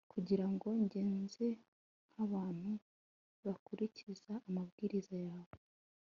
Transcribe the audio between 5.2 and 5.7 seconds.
yawe